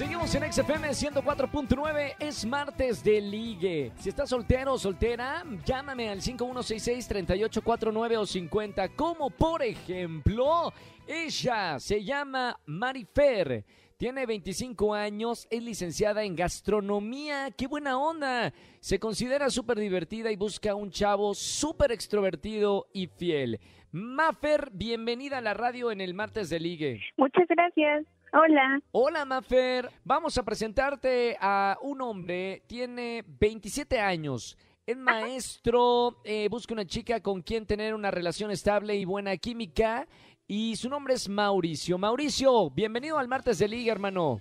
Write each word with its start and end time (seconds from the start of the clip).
Seguimos 0.00 0.34
en 0.34 0.50
XFM 0.50 0.88
104.9, 0.88 2.14
es 2.20 2.46
martes 2.46 3.04
de 3.04 3.20
ligue. 3.20 3.92
Si 3.98 4.08
estás 4.08 4.30
soltero 4.30 4.72
o 4.72 4.78
soltera, 4.78 5.44
llámame 5.62 6.08
al 6.08 6.22
5166-3849 6.22 8.16
o 8.16 8.24
50. 8.24 8.88
Como 8.96 9.28
por 9.28 9.62
ejemplo, 9.62 10.72
ella 11.06 11.78
se 11.78 12.02
llama 12.02 12.58
Marifer. 12.64 13.66
Tiene 13.98 14.24
25 14.24 14.94
años, 14.94 15.46
es 15.50 15.62
licenciada 15.62 16.24
en 16.24 16.34
gastronomía. 16.34 17.50
¡Qué 17.50 17.66
buena 17.66 17.98
onda! 17.98 18.54
Se 18.80 18.98
considera 18.98 19.50
súper 19.50 19.78
divertida 19.78 20.32
y 20.32 20.36
busca 20.36 20.74
un 20.74 20.90
chavo 20.90 21.34
súper 21.34 21.92
extrovertido 21.92 22.86
y 22.94 23.08
fiel. 23.08 23.60
Mafer, 23.92 24.70
bienvenida 24.72 25.36
a 25.36 25.42
la 25.42 25.52
radio 25.52 25.92
en 25.92 26.00
el 26.00 26.14
martes 26.14 26.48
de 26.48 26.58
ligue. 26.58 27.02
Muchas 27.18 27.46
gracias. 27.48 28.06
Hola. 28.32 28.80
Hola, 28.92 29.24
Mafer. 29.24 29.88
Vamos 30.04 30.38
a 30.38 30.44
presentarte 30.44 31.36
a 31.40 31.76
un 31.82 32.00
hombre. 32.00 32.62
Tiene 32.68 33.24
27 33.26 33.98
años. 33.98 34.56
Es 34.86 34.96
maestro, 34.96 36.16
eh, 36.24 36.48
busca 36.48 36.74
una 36.74 36.84
chica 36.84 37.20
con 37.20 37.42
quien 37.42 37.66
tener 37.66 37.94
una 37.94 38.10
relación 38.10 38.50
estable 38.50 38.94
y 38.96 39.04
buena 39.04 39.36
química. 39.36 40.06
Y 40.46 40.76
su 40.76 40.88
nombre 40.88 41.14
es 41.14 41.28
Mauricio. 41.28 41.98
Mauricio, 41.98 42.70
bienvenido 42.70 43.18
al 43.18 43.28
martes 43.28 43.58
de 43.58 43.68
Liga, 43.68 43.92
hermano. 43.92 44.40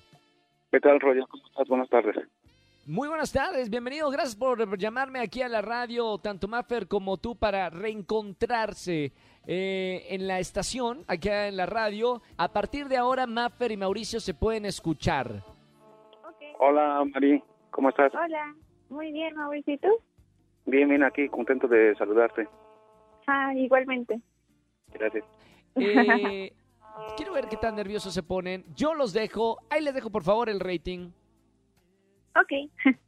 ¿Qué 0.72 0.80
tal, 0.80 1.00
Roger? 1.00 1.24
¿Cómo 1.28 1.44
estás? 1.48 1.68
Buenas 1.68 1.90
tardes. 1.90 2.16
Muy 2.86 3.08
buenas 3.08 3.32
tardes, 3.32 3.70
bienvenido. 3.70 4.10
Gracias 4.10 4.36
por 4.36 4.78
llamarme 4.78 5.20
aquí 5.20 5.42
a 5.42 5.50
la 5.50 5.62
radio, 5.62 6.18
tanto 6.18 6.48
Maffer 6.48 6.88
como 6.88 7.18
tú, 7.18 7.36
para 7.36 7.70
reencontrarse 7.70 9.12
eh, 9.46 10.08
en 10.10 10.28
la 10.28 10.40
estación, 10.40 11.04
aquí 11.08 11.30
en 11.30 11.56
la 11.56 11.68
radio. 11.68 12.22
A 12.38 12.48
partir 12.52 12.88
de 12.88 12.98
ahora, 12.98 13.28
Maffer 13.28 13.72
y 13.72 13.78
Mauricio 13.78 14.20
se 14.20 14.34
pueden 14.34 14.66
escuchar. 14.66 15.44
Hola, 16.60 17.04
Mari. 17.14 17.44
¿Cómo 17.70 17.90
estás? 17.90 18.12
Hola. 18.16 18.56
Muy 18.90 19.12
bien, 19.12 19.36
Mauricio. 19.36 19.76
¿Y 19.76 19.78
tú? 19.78 19.90
Bien, 20.66 20.90
bien, 20.90 21.04
aquí, 21.04 21.30
contento 21.30 21.68
de 21.68 21.96
saludarte. 21.96 22.48
Ah, 23.28 23.54
igualmente. 23.56 24.20
Gracias. 24.94 25.24
Eh, 25.76 26.52
quiero 27.18 27.34
ver 27.34 27.48
qué 27.50 27.58
tan 27.58 27.76
nerviosos 27.76 28.14
se 28.14 28.24
ponen. 28.24 28.66
Yo 28.76 28.96
los 28.96 29.14
dejo. 29.14 29.60
Ahí 29.70 29.84
les 29.84 29.94
dejo, 29.94 30.10
por 30.10 30.24
favor, 30.24 30.50
el 30.50 30.60
rating. 30.60 31.12
Ok. 32.42 32.52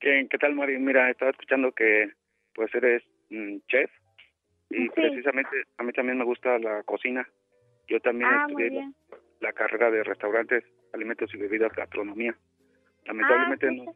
¿Qué, 0.00 0.26
qué 0.30 0.38
tal, 0.38 0.54
Mari? 0.54 0.78
Mira, 0.78 1.10
estaba 1.10 1.30
escuchando 1.30 1.72
que 1.72 2.12
pues 2.54 2.72
eres 2.74 3.02
mm, 3.30 3.58
chef 3.68 3.90
y 4.70 4.84
Sí. 4.84 4.88
precisamente 4.94 5.64
a 5.78 5.82
mí 5.82 5.92
también 5.92 6.18
me 6.18 6.24
gusta 6.24 6.58
la 6.58 6.82
cocina. 6.84 7.26
Yo 7.88 8.00
también 8.00 8.30
Ah, 8.30 8.46
estudié 8.46 8.70
la, 8.70 8.92
la 9.40 9.52
carrera 9.52 9.90
de 9.90 10.04
restaurantes, 10.04 10.64
alimentos 10.92 11.32
y 11.34 11.38
bebidas, 11.38 11.72
gastronomía. 11.72 12.36
Lamentablemente 13.06 13.66
Ah, 13.68 13.72
no, 13.72 13.94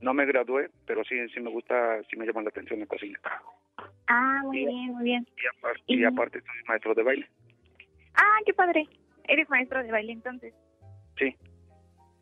no 0.00 0.14
me 0.14 0.26
gradué, 0.26 0.70
pero 0.86 1.02
sí, 1.04 1.16
sí 1.30 1.40
me 1.40 1.50
gusta, 1.50 2.02
sí 2.10 2.16
me 2.16 2.26
llama 2.26 2.42
la 2.42 2.50
atención 2.50 2.80
la 2.80 2.86
cocina. 2.86 3.18
Ah, 4.06 4.40
muy 4.44 4.58
bien, 4.66 4.92
muy 4.92 5.04
bien. 5.04 5.26
Y 5.42 5.46
aparte, 5.58 5.82
y 5.86 6.00
Y- 6.00 6.04
aparte 6.04 6.40
soy 6.40 6.64
maestro 6.68 6.94
de 6.94 7.02
baile. 7.02 7.28
Ah, 8.14 8.36
qué 8.44 8.52
padre. 8.52 8.86
Eres 9.26 9.48
maestro 9.48 9.82
de 9.82 9.90
baile 9.90 10.12
entonces. 10.12 10.54
Sí. 11.18 11.34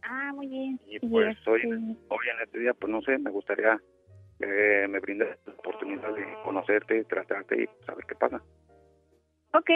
Ah, 0.03 0.33
muy 0.35 0.47
bien. 0.49 0.81
Y 0.87 0.99
pues 1.01 1.37
este, 1.37 1.51
hoy, 1.51 1.63
hoy 2.09 2.27
en 2.35 2.43
este 2.45 2.59
día, 2.59 2.75
pues 2.75 2.91
no 2.93 3.01
sé, 3.03 3.19
me 3.19 3.31
gustaría 3.31 3.81
que 4.39 4.87
me 4.89 4.99
brindes 5.01 5.29
la 5.47 5.53
oportunidad 5.55 6.13
de 6.15 6.25
conocerte, 6.45 7.05
tratarte 7.05 7.63
y 7.65 7.85
saber 7.87 8.05
qué 8.07 8.15
pasa. 8.17 8.43
Ok. 9.55 9.71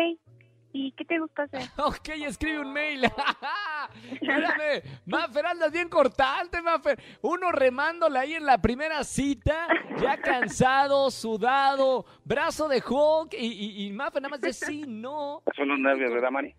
¿Y 0.72 0.92
qué 0.92 1.04
te 1.06 1.18
gusta 1.20 1.44
hacer? 1.44 1.60
Ok, 1.78 2.08
escribe 2.26 2.60
un 2.60 2.72
mail. 2.72 3.04
Espérame, 4.12 4.82
Maffer, 5.06 5.46
andas 5.46 5.72
bien 5.72 5.88
cortante, 5.88 6.60
Maffer. 6.60 6.98
Uno 7.22 7.50
remándola 7.52 8.20
ahí 8.20 8.34
en 8.34 8.44
la 8.44 8.58
primera 8.60 9.02
cita, 9.04 9.68
ya 10.00 10.16
cansado, 10.18 11.10
sudado, 11.10 12.04
brazo 12.24 12.68
de 12.68 12.82
Hulk 12.86 13.32
y, 13.34 13.46
y, 13.46 13.86
y 13.86 13.92
Maffer 13.92 14.20
nada 14.22 14.30
más 14.32 14.40
dice 14.40 14.66
sí, 14.66 14.84
no. 14.86 15.42
Son 15.56 15.68
los 15.68 15.78
nervios, 15.78 16.12
¿verdad, 16.12 16.30
Mari? 16.30 16.54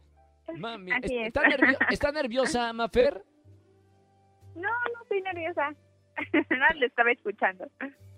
Mami, 0.57 0.91
Así 0.93 1.15
es. 1.17 1.27
¿está, 1.27 1.41
nervio- 1.43 1.77
¿está 1.91 2.11
nerviosa, 2.11 2.71
Maffer? 2.73 3.21
No, 4.57 4.69
no 4.93 5.01
estoy 5.03 5.21
nerviosa. 5.21 5.69
no, 6.33 6.79
le 6.79 6.85
estaba 6.87 7.11
escuchando. 7.11 7.65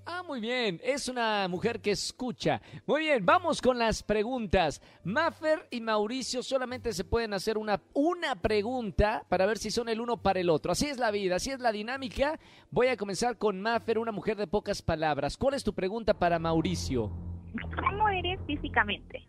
Ah, 0.05 0.23
muy 0.23 0.39
bien, 0.39 0.79
es 0.83 1.07
una 1.07 1.47
mujer 1.47 1.81
que 1.81 1.91
escucha. 1.91 2.61
Muy 2.87 3.01
bien, 3.01 3.23
vamos 3.25 3.61
con 3.61 3.77
las 3.77 4.01
preguntas. 4.01 4.81
Maffer 5.03 5.67
y 5.69 5.81
Mauricio 5.81 6.41
solamente 6.41 6.93
se 6.93 7.03
pueden 7.03 7.33
hacer 7.33 7.57
una, 7.59 7.79
una 7.93 8.35
pregunta 8.35 9.23
para 9.29 9.45
ver 9.45 9.57
si 9.57 9.69
son 9.69 9.87
el 9.87 10.01
uno 10.01 10.17
para 10.17 10.39
el 10.39 10.49
otro. 10.49 10.71
Así 10.71 10.87
es 10.87 10.97
la 10.97 11.11
vida, 11.11 11.35
así 11.35 11.51
es 11.51 11.59
la 11.59 11.71
dinámica. 11.71 12.39
Voy 12.71 12.87
a 12.87 12.97
comenzar 12.97 13.37
con 13.37 13.61
Maffer, 13.61 13.99
una 13.99 14.11
mujer 14.11 14.37
de 14.37 14.47
pocas 14.47 14.81
palabras. 14.81 15.37
¿Cuál 15.37 15.53
es 15.53 15.63
tu 15.63 15.75
pregunta 15.75 16.17
para 16.17 16.39
Mauricio? 16.39 17.11
¿Cómo 17.75 18.09
eres 18.09 18.39
físicamente? 18.47 19.27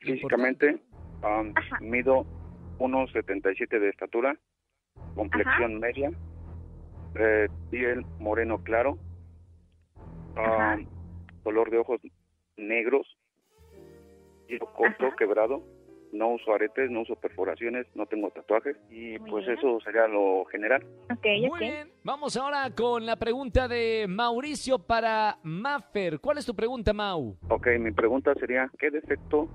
Físicamente, 0.00 0.80
um, 1.24 1.52
mido 1.80 2.24
1,77 2.78 3.80
de 3.80 3.88
estatura, 3.88 4.38
complexión 5.18 5.80
media, 5.80 6.10
eh, 7.16 7.48
piel 7.70 8.06
moreno 8.20 8.62
claro, 8.62 8.96
um, 10.36 10.86
color 11.42 11.70
de 11.70 11.78
ojos 11.78 12.00
negros, 12.56 13.06
pelo 14.46 14.72
corto, 14.72 15.06
Ajá. 15.06 15.16
quebrado, 15.16 15.62
no 16.12 16.28
uso 16.28 16.54
aretes, 16.54 16.90
no 16.90 17.00
uso 17.00 17.16
perforaciones, 17.16 17.86
no 17.94 18.06
tengo 18.06 18.30
tatuajes 18.30 18.76
y 18.90 19.18
Muy 19.18 19.30
pues 19.30 19.46
bien. 19.46 19.58
eso 19.58 19.80
sería 19.80 20.06
lo 20.06 20.44
general. 20.46 20.86
Muy 21.48 21.58
bien, 21.58 21.90
vamos 22.04 22.36
ahora 22.36 22.70
con 22.74 23.04
la 23.04 23.16
pregunta 23.16 23.66
de 23.66 24.06
Mauricio 24.08 24.78
para 24.78 25.38
Maffer. 25.42 26.20
¿Cuál 26.20 26.38
es 26.38 26.46
tu 26.46 26.54
pregunta, 26.54 26.92
Mau? 26.92 27.36
Ok, 27.50 27.66
mi 27.80 27.90
pregunta 27.90 28.32
sería, 28.34 28.70
¿qué 28.78 28.90
defecto 28.90 29.48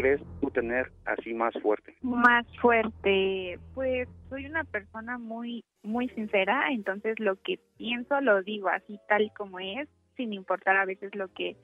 crees 0.00 0.20
tú 0.40 0.50
tener 0.50 0.90
así 1.04 1.34
más 1.34 1.52
fuerte? 1.62 1.94
Más 2.00 2.46
fuerte. 2.60 3.58
Pues 3.74 4.08
soy 4.28 4.46
una 4.46 4.64
persona 4.64 5.18
muy, 5.18 5.64
muy 5.82 6.08
sincera, 6.10 6.70
entonces 6.70 7.18
lo 7.20 7.36
que 7.36 7.60
pienso 7.76 8.20
lo 8.20 8.42
digo 8.42 8.68
así 8.68 8.98
tal 9.08 9.30
como 9.36 9.60
es, 9.60 9.88
sin 10.16 10.32
importar 10.32 10.76
a 10.76 10.86
veces 10.86 11.14
lo 11.14 11.28
que 11.28 11.56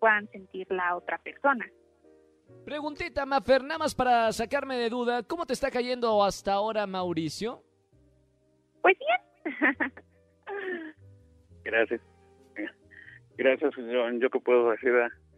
puedan 0.00 0.28
sentir 0.30 0.66
la 0.70 0.96
otra 0.96 1.18
persona. 1.18 1.64
Preguntita, 2.64 3.26
Maffer, 3.26 3.62
nada 3.62 3.78
más 3.78 3.94
para 3.94 4.32
sacarme 4.32 4.76
de 4.76 4.88
duda. 4.88 5.22
¿Cómo 5.22 5.46
te 5.46 5.52
está 5.52 5.70
cayendo 5.70 6.24
hasta 6.24 6.54
ahora, 6.54 6.86
Mauricio? 6.86 7.62
Pues 8.82 8.96
bien. 8.98 9.74
Gracias. 11.64 12.00
Gracias, 13.36 13.72
yo, 13.76 14.10
yo 14.18 14.30
que 14.30 14.40
puedo 14.40 14.70
decir, 14.70 14.92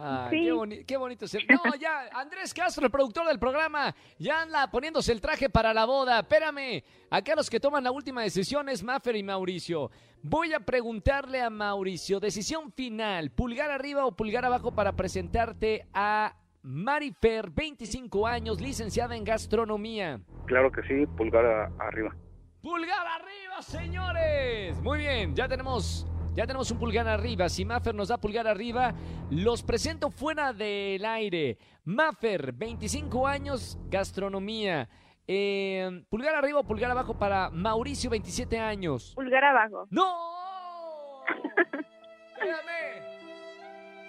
Ah, 0.00 0.28
Sí. 0.30 0.44
qué, 0.44 0.52
boni- 0.52 0.84
qué 0.86 0.96
bonito 0.96 1.26
ser. 1.26 1.42
No, 1.48 1.60
ya, 1.80 2.08
Andrés 2.12 2.54
Castro, 2.54 2.84
el 2.84 2.90
productor 2.92 3.26
del 3.26 3.38
programa, 3.40 3.92
ya 4.18 4.42
anda 4.42 4.70
poniéndose 4.70 5.10
el 5.10 5.20
traje 5.20 5.50
para 5.50 5.74
la 5.74 5.84
boda. 5.86 6.20
Espérame, 6.20 6.84
acá 7.10 7.34
los 7.34 7.50
que 7.50 7.58
toman 7.58 7.82
la 7.82 7.90
última 7.90 8.22
decisión 8.22 8.68
es 8.68 8.82
Maffer 8.84 9.16
y 9.16 9.22
Mauricio. 9.24 9.90
Voy 10.22 10.52
a 10.52 10.60
preguntarle 10.60 11.40
a 11.42 11.50
Mauricio, 11.50 12.20
decisión 12.20 12.70
final, 12.72 13.30
pulgar 13.32 13.70
arriba 13.72 14.06
o 14.06 14.12
pulgar 14.16 14.44
abajo 14.44 14.70
para 14.72 14.92
presentarte 14.92 15.86
a 15.92 16.34
Marifer, 16.62 17.50
25 17.50 18.26
años, 18.26 18.60
licenciada 18.60 19.16
en 19.16 19.24
gastronomía. 19.24 20.20
Claro 20.46 20.70
que 20.70 20.82
sí, 20.82 21.06
pulgar 21.16 21.44
arriba. 21.80 22.14
Pulgar 22.62 23.06
arriba, 23.06 23.62
señores. 23.62 24.78
Muy 24.82 24.98
bien, 24.98 25.34
ya 25.34 25.48
tenemos, 25.48 26.06
ya 26.38 26.46
tenemos 26.46 26.70
un 26.70 26.78
pulgar 26.78 27.08
arriba. 27.08 27.48
Si 27.48 27.64
Maffer 27.64 27.92
nos 27.92 28.08
da 28.08 28.16
pulgar 28.16 28.46
arriba, 28.46 28.94
los 29.28 29.64
presento 29.64 30.08
fuera 30.08 30.52
del 30.52 31.04
aire. 31.04 31.58
Maffer, 31.84 32.52
25 32.52 33.26
años, 33.26 33.76
gastronomía. 33.88 34.88
Eh, 35.26 36.04
pulgar 36.08 36.36
arriba 36.36 36.60
o 36.60 36.64
pulgar 36.64 36.92
abajo 36.92 37.18
para 37.18 37.50
Mauricio, 37.50 38.08
27 38.08 38.56
años. 38.56 39.14
Pulgar 39.16 39.42
abajo. 39.42 39.88
¡No! 39.90 41.24
Espérame. 42.34 43.02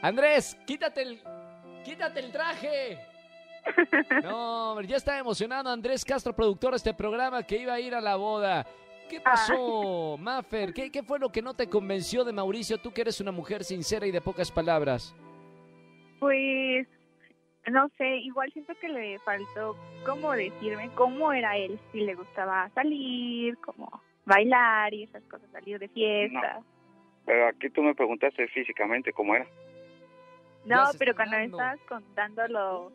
Andrés, 0.03 0.55
quítate 0.67 1.01
el, 1.01 1.23
quítate 1.83 2.19
el 2.19 2.31
traje. 2.31 2.99
No, 4.23 4.71
hombre, 4.71 4.87
ya 4.87 4.97
está 4.97 5.17
emocionado 5.17 5.69
Andrés 5.69 6.05
Castro, 6.05 6.33
productor 6.33 6.71
de 6.71 6.77
este 6.77 6.93
programa, 6.93 7.41
que 7.41 7.57
iba 7.57 7.73
a 7.73 7.79
ir 7.79 7.95
a 7.95 8.01
la 8.01 8.15
boda. 8.15 8.65
¿Qué 9.09 9.19
pasó, 9.19 10.17
Maffer? 10.19 10.71
¿Qué, 10.71 10.91
¿Qué 10.91 11.01
fue 11.01 11.17
lo 11.17 11.31
que 11.31 11.41
no 11.41 11.55
te 11.55 11.67
convenció 11.67 12.23
de 12.23 12.31
Mauricio? 12.31 12.77
Tú 12.77 12.91
que 12.91 13.01
eres 13.01 13.19
una 13.19 13.31
mujer 13.31 13.63
sincera 13.63 14.05
y 14.05 14.11
de 14.11 14.21
pocas 14.21 14.51
palabras. 14.51 15.15
Pues, 16.19 16.87
no 17.67 17.89
sé, 17.97 18.17
igual 18.17 18.51
siento 18.51 18.73
que 18.79 18.87
le 18.87 19.17
faltó 19.19 19.75
como 20.05 20.31
decirme 20.33 20.91
cómo 20.93 21.33
era 21.33 21.57
él, 21.57 21.79
si 21.91 22.01
le 22.01 22.13
gustaba 22.13 22.69
salir, 22.75 23.57
como 23.57 24.01
bailar 24.25 24.93
y 24.93 25.03
esas 25.03 25.23
cosas, 25.23 25.49
salir 25.51 25.79
de 25.79 25.87
fiesta. 25.89 26.61
Pero 27.25 27.47
aquí 27.47 27.69
tú 27.71 27.81
me 27.81 27.95
preguntaste 27.95 28.47
físicamente 28.49 29.11
cómo 29.11 29.35
era. 29.35 29.47
No, 30.65 30.85
pero 30.99 31.15
cuando 31.15 31.37
me 31.37 31.45
estabas 31.45 31.79
contando 31.87 32.47
lo, 32.47 32.91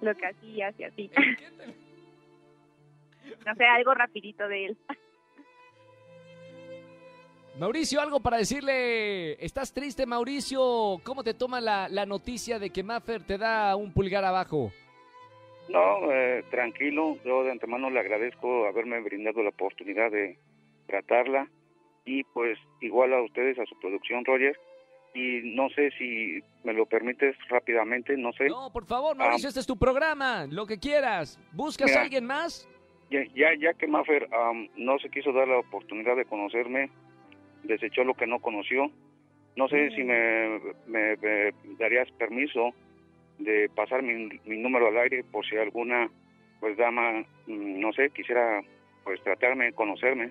lo 0.00 0.14
que 0.16 0.26
hacías 0.26 0.74
y 0.78 0.84
así. 0.84 1.10
no 3.46 3.54
sé, 3.54 3.64
algo 3.64 3.94
rapidito 3.94 4.48
de 4.48 4.66
él. 4.66 4.78
Mauricio, 7.58 8.00
algo 8.00 8.20
para 8.20 8.38
decirle. 8.38 9.32
¿Estás 9.44 9.72
triste, 9.72 10.06
Mauricio? 10.06 11.00
¿Cómo 11.04 11.22
te 11.22 11.34
toma 11.34 11.60
la, 11.60 11.88
la 11.88 12.06
noticia 12.06 12.58
de 12.58 12.70
que 12.70 12.82
Maffer 12.82 13.22
te 13.22 13.36
da 13.36 13.76
un 13.76 13.92
pulgar 13.92 14.24
abajo? 14.24 14.72
No, 15.68 16.10
eh, 16.12 16.44
tranquilo. 16.50 17.18
Yo 17.24 17.44
de 17.44 17.52
antemano 17.52 17.90
le 17.90 18.00
agradezco 18.00 18.66
haberme 18.66 19.00
brindado 19.00 19.42
la 19.42 19.50
oportunidad 19.50 20.10
de 20.10 20.38
tratarla 20.86 21.48
y 22.04 22.24
pues 22.24 22.58
igual 22.80 23.12
a 23.12 23.22
ustedes, 23.22 23.58
a 23.58 23.66
su 23.66 23.78
producción, 23.78 24.24
Roger. 24.24 24.58
Y 25.14 25.40
no 25.54 25.68
sé 25.68 25.90
si 25.98 26.42
me 26.64 26.72
lo 26.72 26.86
permites 26.86 27.36
rápidamente, 27.50 28.16
no 28.16 28.32
sé. 28.32 28.46
No, 28.48 28.72
por 28.72 28.86
favor, 28.86 29.14
Mauricio, 29.14 29.48
este 29.48 29.60
es 29.60 29.66
tu 29.66 29.76
programa. 29.76 30.46
Lo 30.50 30.64
que 30.66 30.78
quieras. 30.78 31.38
¿Buscas 31.52 31.88
Mira. 31.90 32.00
a 32.00 32.02
alguien 32.04 32.24
más? 32.24 32.66
Ya, 33.10 33.22
ya, 33.34 33.48
ya 33.60 33.74
que 33.74 33.86
Maffer 33.86 34.26
no 34.76 34.98
se 35.00 35.10
quiso 35.10 35.32
dar 35.32 35.46
la 35.46 35.58
oportunidad 35.58 36.16
de 36.16 36.24
conocerme, 36.24 36.88
desechó 37.64 38.04
lo 38.04 38.14
que 38.14 38.26
no 38.26 38.40
conoció. 38.40 38.90
No 39.56 39.68
sé 39.68 39.90
si 39.90 40.02
me, 40.02 40.58
me- 40.86 41.16
me 41.16 41.52
darías 41.78 42.10
permiso 42.12 42.70
de 43.38 43.68
pasar 43.74 44.02
mi, 44.02 44.28
mi 44.46 44.58
número 44.58 44.88
al 44.88 44.96
aire 44.98 45.24
por 45.24 45.44
si 45.46 45.56
alguna 45.56 46.08
pues 46.60 46.76
dama, 46.76 47.20
mm, 47.46 47.80
no 47.80 47.92
sé, 47.92 48.10
quisiera 48.10 48.62
pues 49.04 49.20
tratarme, 49.24 49.72
conocerme. 49.72 50.30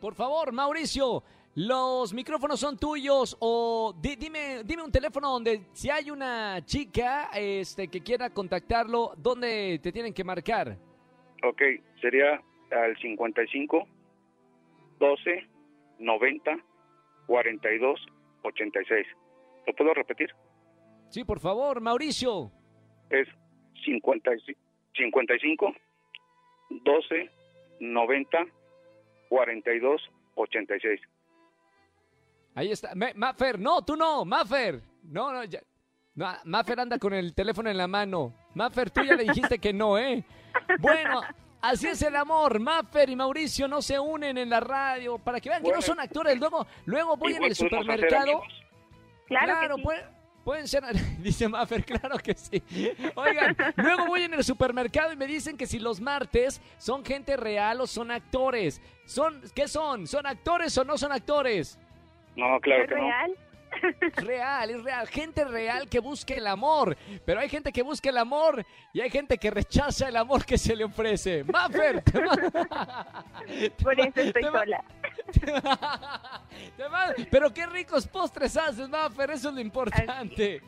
Por 0.00 0.14
favor, 0.14 0.52
Mauricio, 0.52 1.22
los 1.54 2.12
micrófonos 2.14 2.58
son 2.58 2.78
tuyos 2.78 3.36
o 3.40 3.94
di- 4.00 4.16
dime, 4.16 4.62
dime 4.64 4.82
un 4.82 4.90
teléfono 4.90 5.30
donde 5.30 5.66
si 5.72 5.90
hay 5.90 6.10
una 6.10 6.64
chica 6.64 7.28
este, 7.34 7.88
que 7.88 8.00
quiera 8.00 8.30
contactarlo, 8.30 9.12
¿dónde 9.18 9.78
te 9.82 9.92
tienen 9.92 10.14
que 10.14 10.24
marcar? 10.24 10.76
Ok, 11.42 11.60
sería 12.00 12.40
al 12.72 12.96
55 12.96 13.86
12 14.98 15.46
90 15.98 16.56
42 17.26 18.00
86. 18.42 19.06
¿Lo 19.66 19.72
puedo 19.74 19.94
repetir? 19.94 20.30
Sí, 21.08 21.24
por 21.24 21.40
favor, 21.40 21.80
Mauricio. 21.80 22.50
es 23.10 23.28
50 23.84 24.30
y- 24.34 24.56
55 24.96 25.72
12 26.70 27.30
90 27.80 28.38
42 29.28 30.02
86. 30.36 31.00
Ahí 32.54 32.70
está. 32.70 32.94
Me- 32.94 33.14
Maffer, 33.14 33.58
no, 33.58 33.82
tú 33.82 33.96
no, 33.96 34.24
Maffer. 34.24 34.80
No, 35.02 35.32
no, 35.32 35.44
ya. 35.44 35.60
No, 36.14 36.26
Maffer 36.44 36.78
anda 36.80 36.98
con 36.98 37.12
el 37.12 37.34
teléfono 37.34 37.68
en 37.70 37.76
la 37.76 37.88
mano. 37.88 38.32
Maffer, 38.54 38.90
tú 38.90 39.02
ya 39.02 39.16
le 39.16 39.24
dijiste 39.24 39.58
que 39.58 39.72
no, 39.72 39.98
¿eh? 39.98 40.24
Bueno, 40.80 41.20
así 41.68 41.86
es 41.88 42.02
el 42.02 42.16
amor. 42.16 42.58
Maffer 42.60 43.08
y 43.10 43.16
Mauricio 43.16 43.68
no 43.68 43.82
se 43.82 43.98
unen 43.98 44.38
en 44.38 44.50
la 44.50 44.60
radio 44.60 45.18
para 45.18 45.40
que 45.40 45.48
vean 45.48 45.62
que 45.62 45.72
no 45.72 45.82
son 45.82 46.00
actores. 46.00 46.38
Luego, 46.38 46.66
luego 46.86 47.16
voy 47.16 47.34
en 47.34 47.44
el 47.44 47.54
supermercado. 47.54 48.22
amigos. 48.22 48.64
Claro, 49.26 49.68
que 49.68 49.74
sí. 49.76 49.82
puede- 49.82 50.04
pueden 50.44 50.68
ser, 50.68 50.82
dice 51.20 51.48
Maffer, 51.48 51.84
claro 51.84 52.18
que 52.18 52.34
sí. 52.34 52.62
Oigan, 53.14 53.56
luego 53.76 54.06
voy 54.06 54.22
en 54.22 54.34
el 54.34 54.44
supermercado 54.44 55.12
y 55.12 55.16
me 55.16 55.26
dicen 55.26 55.56
que 55.56 55.66
si 55.66 55.78
los 55.78 56.00
martes 56.00 56.60
son 56.78 57.04
gente 57.04 57.36
real 57.36 57.80
o 57.80 57.86
son 57.86 58.10
actores. 58.10 58.80
Son, 59.06 59.40
¿Qué 59.54 59.66
son? 59.68 60.06
¿Son 60.06 60.26
actores 60.26 60.76
o 60.78 60.84
no 60.84 60.98
son 60.98 61.12
actores? 61.12 61.78
No, 62.36 62.58
claro 62.60 62.82
¿Es 62.84 62.88
que 62.88 62.94
no. 62.96 63.08
Real? 63.80 64.12
Real, 64.16 64.70
es 64.70 64.82
real. 64.82 65.08
Gente 65.08 65.44
real 65.44 65.88
que 65.88 66.00
busque 66.00 66.34
el 66.34 66.46
amor. 66.46 66.96
Pero 67.24 67.40
hay 67.40 67.48
gente 67.48 67.72
que 67.72 67.82
busca 67.82 68.10
el 68.10 68.18
amor 68.18 68.64
y 68.92 69.00
hay 69.00 69.10
gente 69.10 69.38
que 69.38 69.50
rechaza 69.50 70.08
el 70.08 70.16
amor 70.16 70.44
que 70.44 70.58
se 70.58 70.76
le 70.76 70.84
ofrece. 70.84 71.44
Maffer, 71.44 72.02
te 72.02 72.12
Por 73.82 74.00
eso 74.00 74.20
estoy 74.20 74.42
sola. 74.42 74.84
Pero 77.30 77.52
qué 77.52 77.66
ricos 77.66 78.06
postres 78.06 78.56
haces, 78.56 78.88
Maffer. 78.88 79.30
Eso 79.30 79.48
es 79.48 79.54
lo 79.54 79.60
importante. 79.60 80.62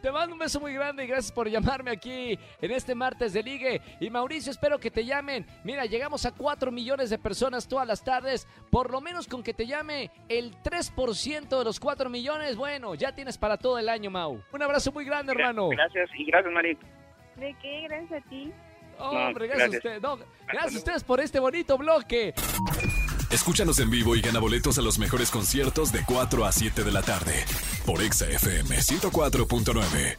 Te 0.00 0.12
mando 0.12 0.34
un 0.34 0.38
beso 0.38 0.60
muy 0.60 0.74
grande 0.74 1.04
y 1.04 1.06
gracias 1.06 1.32
por 1.32 1.48
llamarme 1.48 1.90
aquí 1.90 2.38
en 2.60 2.70
este 2.70 2.94
martes 2.94 3.32
de 3.32 3.42
ligue. 3.42 3.80
Y 4.00 4.10
Mauricio, 4.10 4.50
espero 4.52 4.78
que 4.78 4.90
te 4.90 5.04
llamen. 5.04 5.46
Mira, 5.64 5.84
llegamos 5.86 6.24
a 6.26 6.32
4 6.32 6.70
millones 6.70 7.10
de 7.10 7.18
personas 7.18 7.66
todas 7.66 7.86
las 7.86 8.02
tardes. 8.02 8.46
Por 8.70 8.90
lo 8.90 9.00
menos 9.00 9.26
con 9.26 9.42
que 9.42 9.54
te 9.54 9.66
llame 9.66 10.10
el 10.28 10.54
3% 10.62 11.58
de 11.58 11.64
los 11.64 11.80
4 11.80 12.10
millones, 12.10 12.35
bueno, 12.56 12.94
ya 12.94 13.14
tienes 13.14 13.36
para 13.38 13.56
todo 13.56 13.78
el 13.78 13.88
año, 13.88 14.10
Mau. 14.10 14.40
Un 14.52 14.62
abrazo 14.62 14.92
muy 14.92 15.04
grande, 15.04 15.32
hermano. 15.32 15.68
Gracias 15.68 16.08
y 16.18 16.24
gracias, 16.26 16.52
Mari. 16.52 16.78
¿De 17.36 17.54
qué? 17.60 17.82
Gracias 17.88 18.22
a 18.24 18.28
ti. 18.28 18.52
Hombre, 18.98 19.48
No, 19.48 19.54
gracias, 19.54 19.54
a 19.54 19.56
gracias. 19.56 19.84
usted. 19.84 20.00
No, 20.02 20.16
gracias 20.46 20.74
a 20.74 20.78
ustedes 20.78 21.04
por 21.04 21.20
este 21.20 21.38
bonito 21.38 21.76
bloque. 21.76 22.32
Escúchanos 23.30 23.78
en 23.80 23.90
vivo 23.90 24.14
y 24.16 24.20
gana 24.20 24.38
boletos 24.38 24.78
a 24.78 24.82
los 24.82 24.98
mejores 24.98 25.30
conciertos 25.30 25.92
de 25.92 26.00
4 26.06 26.44
a 26.44 26.52
7 26.52 26.84
de 26.84 26.92
la 26.92 27.02
tarde 27.02 27.44
por 27.84 28.00
Exa 28.00 28.26
FM 28.28 28.76
104.9. 28.76 30.16